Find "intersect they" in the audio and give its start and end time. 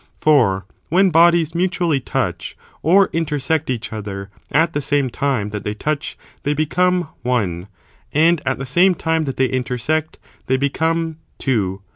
9.45-10.57